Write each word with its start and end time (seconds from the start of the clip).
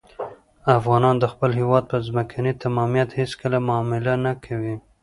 افغانان 0.77 1.15
د 1.19 1.25
خپل 1.33 1.51
هېواد 1.59 1.83
په 1.91 1.97
ځمکنۍ 2.07 2.53
تمامیت 2.63 3.09
هېڅکله 3.19 3.57
معامله 3.67 4.13
نه 4.25 4.33
کوي. 4.45 4.75